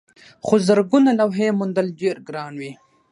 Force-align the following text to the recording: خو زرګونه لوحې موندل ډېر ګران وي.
خو 0.45 0.53
زرګونه 0.67 1.11
لوحې 1.19 1.47
موندل 1.59 1.87
ډېر 2.01 2.15
ګران 2.27 2.53
وي. 2.61 2.71